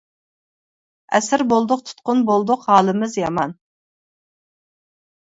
[1.19, 3.57] ئەسىر بولدۇق تۇتقۇن بولدۇق ھالىمىز يامان.